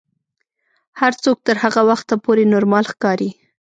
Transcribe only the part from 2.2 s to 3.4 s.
پورې نورمال ښکاري.